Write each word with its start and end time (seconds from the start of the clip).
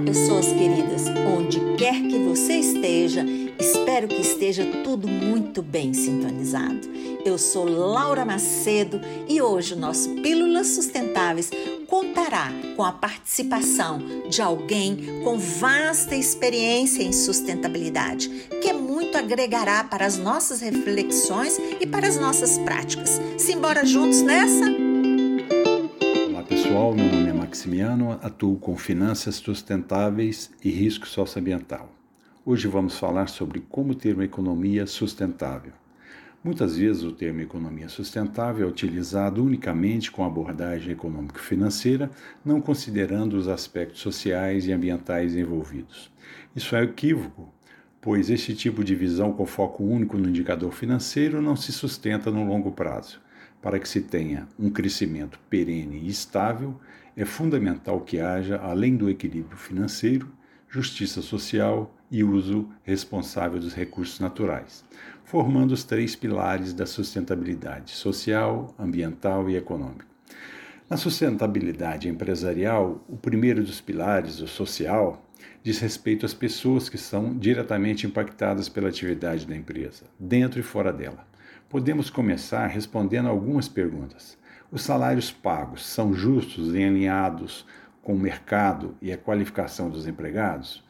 pessoas 0.00 0.46
queridas, 0.46 1.04
onde 1.26 1.60
quer 1.76 2.00
que 2.02 2.18
você 2.18 2.54
esteja, 2.54 3.24
espero 3.58 4.08
que 4.08 4.20
esteja 4.20 4.64
tudo 4.82 5.06
muito 5.06 5.62
bem 5.62 5.92
sintonizado. 5.92 6.88
Eu 7.24 7.36
sou 7.36 7.64
Laura 7.64 8.24
Macedo 8.24 9.00
e 9.28 9.42
hoje 9.42 9.74
o 9.74 9.76
nosso 9.76 10.08
Pílulas 10.16 10.68
Sustentáveis 10.68 11.50
contará 11.86 12.50
com 12.76 12.82
a 12.82 12.92
participação 12.92 14.00
de 14.28 14.40
alguém 14.40 15.22
com 15.22 15.38
vasta 15.38 16.16
experiência 16.16 17.02
em 17.02 17.12
sustentabilidade, 17.12 18.28
que 18.62 18.72
muito 18.72 19.18
agregará 19.18 19.84
para 19.84 20.06
as 20.06 20.16
nossas 20.16 20.60
reflexões 20.60 21.58
e 21.80 21.86
para 21.86 22.08
as 22.08 22.16
nossas 22.16 22.58
práticas. 22.58 23.20
Simbora 23.36 23.84
juntos 23.84 24.22
nessa? 24.22 24.79
Maximiano, 27.50 28.12
atuo 28.22 28.56
com 28.56 28.76
finanças 28.76 29.34
sustentáveis 29.34 30.52
e 30.62 30.70
risco 30.70 31.04
socioambiental. 31.04 31.92
Hoje 32.46 32.68
vamos 32.68 32.96
falar 32.96 33.28
sobre 33.28 33.58
como 33.68 33.92
ter 33.92 34.14
uma 34.14 34.24
economia 34.24 34.86
sustentável. 34.86 35.72
Muitas 36.44 36.76
vezes 36.76 37.02
o 37.02 37.10
termo 37.10 37.40
economia 37.40 37.88
sustentável 37.88 38.68
é 38.68 38.70
utilizado 38.70 39.42
unicamente 39.42 40.12
com 40.12 40.24
abordagem 40.24 40.92
econômico-financeira, 40.92 42.08
não 42.44 42.60
considerando 42.60 43.34
os 43.34 43.48
aspectos 43.48 44.00
sociais 44.00 44.68
e 44.68 44.72
ambientais 44.72 45.34
envolvidos. 45.34 46.08
Isso 46.54 46.76
é 46.76 46.84
equívoco, 46.84 47.52
pois 48.00 48.30
este 48.30 48.54
tipo 48.54 48.84
de 48.84 48.94
visão 48.94 49.32
com 49.32 49.44
foco 49.44 49.82
único 49.82 50.16
no 50.16 50.28
indicador 50.28 50.70
financeiro 50.70 51.42
não 51.42 51.56
se 51.56 51.72
sustenta 51.72 52.30
no 52.30 52.44
longo 52.44 52.70
prazo. 52.70 53.20
Para 53.62 53.78
que 53.78 53.88
se 53.88 54.00
tenha 54.00 54.48
um 54.58 54.70
crescimento 54.70 55.38
perene 55.50 55.98
e 55.98 56.08
estável, 56.08 56.80
é 57.16 57.24
fundamental 57.24 58.00
que 58.00 58.18
haja, 58.18 58.58
além 58.58 58.96
do 58.96 59.10
equilíbrio 59.10 59.58
financeiro, 59.58 60.32
justiça 60.68 61.20
social 61.20 61.94
e 62.10 62.24
uso 62.24 62.68
responsável 62.82 63.60
dos 63.60 63.74
recursos 63.74 64.18
naturais, 64.20 64.84
formando 65.24 65.72
os 65.72 65.84
três 65.84 66.16
pilares 66.16 66.72
da 66.72 66.86
sustentabilidade 66.86 67.90
social, 67.92 68.74
ambiental 68.78 69.50
e 69.50 69.56
econômica. 69.56 70.06
Na 70.88 70.96
sustentabilidade 70.96 72.08
empresarial, 72.08 73.04
o 73.08 73.16
primeiro 73.16 73.62
dos 73.62 73.80
pilares, 73.80 74.40
o 74.40 74.48
social, 74.48 75.24
diz 75.62 75.78
respeito 75.78 76.26
às 76.26 76.34
pessoas 76.34 76.88
que 76.88 76.98
são 76.98 77.36
diretamente 77.36 78.06
impactadas 78.06 78.68
pela 78.68 78.88
atividade 78.88 79.46
da 79.46 79.54
empresa, 79.54 80.04
dentro 80.18 80.58
e 80.58 80.62
fora 80.62 80.92
dela. 80.92 81.29
Podemos 81.70 82.10
começar 82.10 82.66
respondendo 82.66 83.28
algumas 83.28 83.68
perguntas. 83.68 84.36
Os 84.72 84.82
salários 84.82 85.30
pagos 85.30 85.86
são 85.86 86.12
justos 86.12 86.74
e 86.74 86.82
alinhados 86.82 87.64
com 88.02 88.12
o 88.12 88.18
mercado 88.18 88.96
e 89.00 89.12
a 89.12 89.16
qualificação 89.16 89.88
dos 89.88 90.04
empregados? 90.04 90.82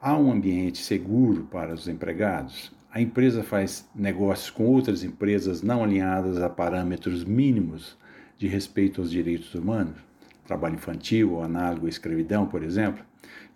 Há 0.00 0.16
um 0.16 0.30
ambiente 0.30 0.78
seguro 0.78 1.48
para 1.50 1.74
os 1.74 1.88
empregados? 1.88 2.70
A 2.92 3.00
empresa 3.00 3.42
faz 3.42 3.90
negócios 3.92 4.50
com 4.50 4.66
outras 4.66 5.02
empresas 5.02 5.62
não 5.62 5.82
alinhadas 5.82 6.40
a 6.40 6.48
parâmetros 6.48 7.24
mínimos 7.24 7.98
de 8.38 8.46
respeito 8.46 9.00
aos 9.00 9.10
direitos 9.10 9.52
humanos? 9.56 9.98
Trabalho 10.46 10.76
infantil 10.76 11.32
ou 11.32 11.42
análogo 11.42 11.86
à 11.86 11.88
escravidão, 11.88 12.46
por 12.46 12.62
exemplo? 12.62 13.04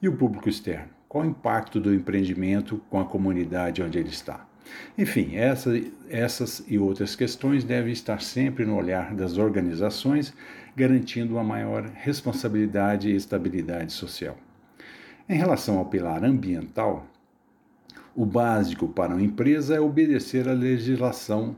E 0.02 0.08
o 0.08 0.16
público 0.16 0.48
externo? 0.48 1.03
Qual 1.14 1.22
o 1.22 1.28
impacto 1.28 1.78
do 1.78 1.94
empreendimento 1.94 2.82
com 2.90 2.98
a 2.98 3.04
comunidade 3.04 3.80
onde 3.80 3.96
ele 3.96 4.08
está? 4.08 4.44
Enfim, 4.98 5.36
essa, 5.36 5.70
essas 6.10 6.64
e 6.66 6.76
outras 6.76 7.14
questões 7.14 7.62
devem 7.62 7.92
estar 7.92 8.20
sempre 8.20 8.64
no 8.64 8.76
olhar 8.76 9.14
das 9.14 9.38
organizações, 9.38 10.34
garantindo 10.74 11.34
uma 11.34 11.44
maior 11.44 11.84
responsabilidade 11.84 13.08
e 13.08 13.14
estabilidade 13.14 13.92
social. 13.92 14.36
Em 15.28 15.36
relação 15.36 15.78
ao 15.78 15.84
pilar 15.84 16.24
ambiental, 16.24 17.06
o 18.12 18.26
básico 18.26 18.88
para 18.88 19.14
uma 19.14 19.22
empresa 19.22 19.76
é 19.76 19.80
obedecer 19.80 20.48
à 20.48 20.52
legislação 20.52 21.56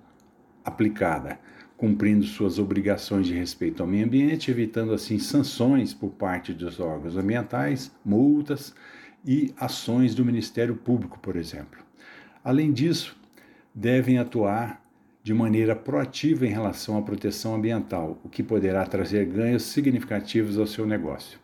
aplicada, 0.62 1.40
cumprindo 1.78 2.26
suas 2.26 2.58
obrigações 2.58 3.26
de 3.26 3.32
respeito 3.32 3.82
ao 3.82 3.88
meio 3.88 4.04
ambiente, 4.04 4.50
evitando 4.50 4.92
assim 4.92 5.18
sanções 5.18 5.94
por 5.94 6.10
parte 6.10 6.52
dos 6.52 6.78
órgãos 6.78 7.16
ambientais, 7.16 7.90
multas 8.04 8.74
e 9.26 9.52
ações 9.58 10.14
do 10.14 10.24
Ministério 10.24 10.76
Público, 10.76 11.18
por 11.18 11.36
exemplo. 11.36 11.80
Além 12.44 12.72
disso, 12.72 13.16
devem 13.74 14.18
atuar 14.18 14.82
de 15.22 15.34
maneira 15.34 15.74
proativa 15.74 16.46
em 16.46 16.50
relação 16.50 16.96
à 16.96 17.02
proteção 17.02 17.56
ambiental, 17.56 18.20
o 18.22 18.28
que 18.28 18.42
poderá 18.42 18.86
trazer 18.86 19.26
ganhos 19.26 19.64
significativos 19.64 20.56
ao 20.56 20.66
seu 20.66 20.86
negócio 20.86 21.40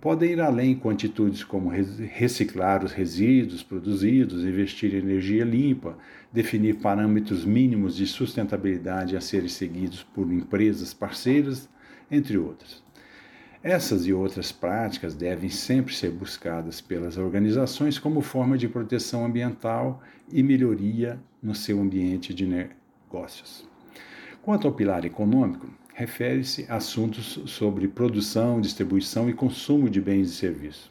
podem 0.00 0.32
ir 0.32 0.40
além 0.40 0.74
com 0.74 0.90
atitudes 0.90 1.42
como 1.42 1.68
reciclar 1.68 2.84
os 2.84 2.92
resíduos 2.92 3.62
produzidos, 3.62 4.44
investir 4.44 4.94
em 4.94 4.98
energia 4.98 5.44
limpa, 5.44 5.98
definir 6.32 6.76
parâmetros 6.76 7.44
mínimos 7.44 7.96
de 7.96 8.06
sustentabilidade 8.06 9.16
a 9.16 9.20
serem 9.20 9.48
seguidos 9.48 10.02
por 10.02 10.30
empresas 10.32 10.94
parceiras, 10.94 11.68
entre 12.10 12.38
outras. 12.38 12.82
Essas 13.62 14.06
e 14.06 14.12
outras 14.12 14.52
práticas 14.52 15.14
devem 15.14 15.50
sempre 15.50 15.92
ser 15.92 16.12
buscadas 16.12 16.80
pelas 16.80 17.16
organizações 17.16 17.98
como 17.98 18.20
forma 18.20 18.56
de 18.56 18.68
proteção 18.68 19.24
ambiental 19.24 20.00
e 20.32 20.44
melhoria 20.44 21.18
no 21.42 21.56
seu 21.56 21.80
ambiente 21.80 22.32
de 22.32 22.46
negócios. 22.46 23.68
Quanto 24.42 24.68
ao 24.68 24.72
pilar 24.72 25.04
econômico, 25.04 25.68
refere-se 25.92 26.66
a 26.68 26.76
assuntos 26.76 27.40
sobre 27.46 27.88
produção, 27.88 28.60
distribuição 28.60 29.28
e 29.28 29.32
consumo 29.32 29.90
de 29.90 30.00
bens 30.00 30.30
e 30.30 30.34
serviços, 30.34 30.88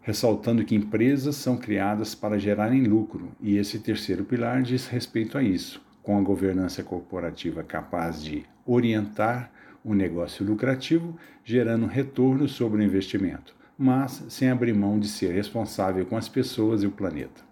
ressaltando 0.00 0.64
que 0.64 0.76
empresas 0.76 1.34
são 1.34 1.56
criadas 1.56 2.14
para 2.14 2.38
gerarem 2.38 2.84
lucro, 2.84 3.32
e 3.40 3.56
esse 3.56 3.80
terceiro 3.80 4.24
pilar 4.24 4.62
diz 4.62 4.86
respeito 4.86 5.36
a 5.36 5.42
isso, 5.42 5.82
com 6.04 6.16
a 6.16 6.22
governança 6.22 6.84
corporativa 6.84 7.64
capaz 7.64 8.22
de 8.22 8.44
orientar 8.64 9.50
o 9.84 9.94
negócio 9.94 10.44
lucrativo, 10.44 11.16
gerando 11.44 11.86
retorno 11.86 12.48
sobre 12.48 12.80
o 12.80 12.84
investimento, 12.84 13.54
mas 13.76 14.24
sem 14.28 14.48
abrir 14.48 14.72
mão 14.72 14.98
de 14.98 15.06
ser 15.06 15.32
responsável 15.32 16.06
com 16.06 16.16
as 16.16 16.28
pessoas 16.28 16.82
e 16.82 16.86
o 16.86 16.90
planeta. 16.90 17.42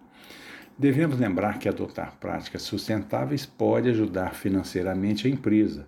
Devemos 0.79 1.19
lembrar 1.19 1.59
que 1.59 1.69
adotar 1.69 2.17
práticas 2.19 2.63
sustentáveis 2.63 3.45
pode 3.45 3.91
ajudar 3.91 4.35
financeiramente 4.35 5.27
a 5.27 5.31
empresa, 5.31 5.87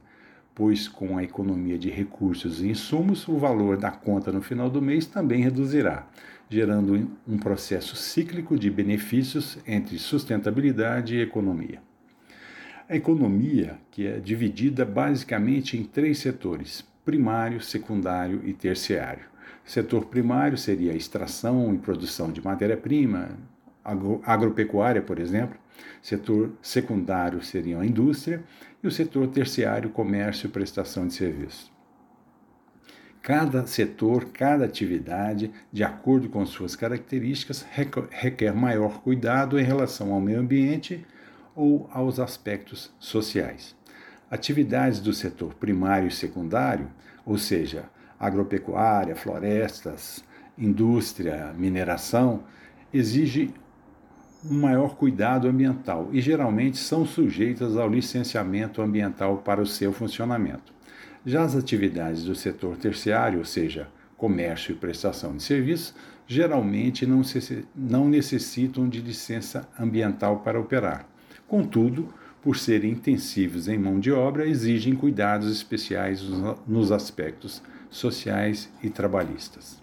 pois 0.54 0.86
com 0.86 1.16
a 1.16 1.24
economia 1.24 1.78
de 1.78 1.90
recursos 1.90 2.62
e 2.62 2.68
insumos, 2.68 3.26
o 3.26 3.38
valor 3.38 3.76
da 3.76 3.90
conta 3.90 4.30
no 4.30 4.42
final 4.42 4.68
do 4.68 4.82
mês 4.82 5.06
também 5.06 5.42
reduzirá, 5.42 6.06
gerando 6.48 7.10
um 7.26 7.38
processo 7.38 7.96
cíclico 7.96 8.58
de 8.58 8.70
benefícios 8.70 9.58
entre 9.66 9.98
sustentabilidade 9.98 11.16
e 11.16 11.22
economia. 11.22 11.80
A 12.86 12.94
economia, 12.94 13.78
que 13.90 14.06
é 14.06 14.18
dividida 14.18 14.84
basicamente 14.84 15.74
em 15.74 15.84
três 15.84 16.18
setores: 16.18 16.84
primário, 17.02 17.60
secundário 17.62 18.42
e 18.44 18.52
terciário. 18.52 19.24
setor 19.64 20.04
primário 20.04 20.58
seria 20.58 20.92
a 20.92 20.96
extração 20.96 21.74
e 21.74 21.78
produção 21.78 22.30
de 22.30 22.44
matéria-prima, 22.44 23.38
agropecuária, 24.22 25.00
por 25.00 25.18
exemplo. 25.18 25.58
Setor 26.02 26.52
secundário 26.60 27.42
seria 27.42 27.80
a 27.80 27.86
indústria 27.86 28.44
e 28.82 28.86
o 28.86 28.90
setor 28.90 29.28
terciário, 29.28 29.88
comércio 29.88 30.46
e 30.46 30.50
prestação 30.50 31.06
de 31.06 31.14
serviços. 31.14 31.72
Cada 33.22 33.66
setor, 33.66 34.26
cada 34.26 34.66
atividade, 34.66 35.50
de 35.72 35.82
acordo 35.82 36.28
com 36.28 36.44
suas 36.44 36.76
características, 36.76 37.64
requer 38.10 38.54
maior 38.54 39.00
cuidado 39.00 39.58
em 39.58 39.64
relação 39.64 40.12
ao 40.12 40.20
meio 40.20 40.38
ambiente 40.38 41.06
ou 41.54 41.88
aos 41.92 42.18
aspectos 42.18 42.92
sociais. 42.98 43.76
Atividades 44.30 45.00
do 45.00 45.12
setor 45.12 45.54
primário 45.54 46.08
e 46.08 46.10
secundário, 46.10 46.88
ou 47.24 47.38
seja, 47.38 47.84
agropecuária, 48.18 49.14
florestas, 49.14 50.24
indústria, 50.58 51.52
mineração, 51.56 52.44
exigem 52.92 53.52
um 54.44 54.60
maior 54.60 54.96
cuidado 54.96 55.48
ambiental 55.48 56.08
e 56.12 56.20
geralmente 56.20 56.76
são 56.76 57.06
sujeitas 57.06 57.76
ao 57.76 57.88
licenciamento 57.88 58.82
ambiental 58.82 59.38
para 59.38 59.60
o 59.60 59.66
seu 59.66 59.92
funcionamento. 59.92 60.72
Já 61.24 61.42
as 61.42 61.56
atividades 61.56 62.24
do 62.24 62.34
setor 62.34 62.76
terciário, 62.76 63.38
ou 63.38 63.44
seja, 63.44 63.88
comércio 64.16 64.72
e 64.72 64.76
prestação 64.76 65.34
de 65.36 65.42
serviços, 65.42 65.94
geralmente 66.26 67.06
não, 67.06 67.22
não 67.74 68.08
necessitam 68.08 68.88
de 68.88 69.00
licença 69.00 69.66
ambiental 69.78 70.40
para 70.40 70.60
operar. 70.60 71.06
Contudo, 71.48 72.12
por 72.42 72.56
serem 72.56 72.92
intensivos 72.92 73.68
em 73.68 73.78
mão 73.78 73.98
de 73.98 74.12
obra, 74.12 74.46
exigem 74.46 74.94
cuidados 74.94 75.50
especiais 75.50 76.22
nos 76.66 76.92
aspectos 76.92 77.62
sociais 77.90 78.70
e 78.82 78.90
trabalhistas. 78.90 79.80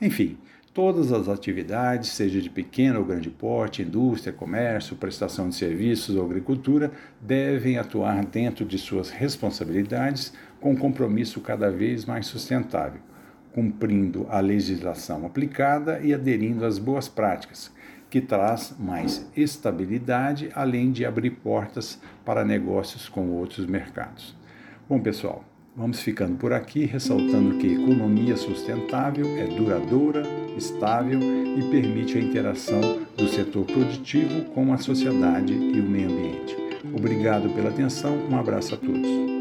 Enfim, 0.00 0.36
Todas 0.74 1.12
as 1.12 1.28
atividades, 1.28 2.12
seja 2.12 2.40
de 2.40 2.48
pequeno 2.48 3.00
ou 3.00 3.04
grande 3.04 3.28
porte, 3.28 3.82
indústria, 3.82 4.32
comércio, 4.32 4.96
prestação 4.96 5.50
de 5.50 5.54
serviços 5.54 6.16
ou 6.16 6.24
agricultura, 6.24 6.90
devem 7.20 7.76
atuar 7.76 8.24
dentro 8.24 8.64
de 8.64 8.78
suas 8.78 9.10
responsabilidades 9.10 10.32
com 10.62 10.74
compromisso 10.74 11.42
cada 11.42 11.70
vez 11.70 12.06
mais 12.06 12.24
sustentável, 12.24 13.02
cumprindo 13.52 14.26
a 14.30 14.40
legislação 14.40 15.26
aplicada 15.26 16.00
e 16.00 16.14
aderindo 16.14 16.64
às 16.64 16.78
boas 16.78 17.06
práticas, 17.06 17.70
que 18.12 18.20
traz 18.20 18.76
mais 18.78 19.26
estabilidade, 19.34 20.50
além 20.54 20.92
de 20.92 21.02
abrir 21.02 21.30
portas 21.30 21.98
para 22.26 22.44
negócios 22.44 23.08
com 23.08 23.30
outros 23.30 23.64
mercados. 23.64 24.36
Bom, 24.86 25.00
pessoal, 25.00 25.42
vamos 25.74 25.98
ficando 26.00 26.36
por 26.36 26.52
aqui, 26.52 26.84
ressaltando 26.84 27.56
que 27.56 27.72
economia 27.72 28.36
sustentável 28.36 29.26
é 29.38 29.46
duradoura, 29.46 30.24
estável 30.58 31.20
e 31.22 31.62
permite 31.70 32.18
a 32.18 32.20
interação 32.20 33.00
do 33.16 33.26
setor 33.28 33.64
produtivo 33.64 34.44
com 34.50 34.74
a 34.74 34.76
sociedade 34.76 35.54
e 35.54 35.80
o 35.80 35.82
meio 35.82 36.10
ambiente. 36.10 36.54
Obrigado 36.94 37.48
pela 37.54 37.70
atenção, 37.70 38.14
um 38.30 38.38
abraço 38.38 38.74
a 38.74 38.76
todos 38.76 39.31